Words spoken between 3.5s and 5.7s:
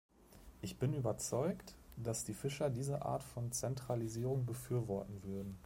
Zentralisierung befürworten würden.